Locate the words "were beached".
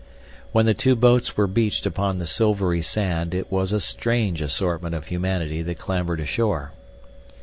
1.37-1.85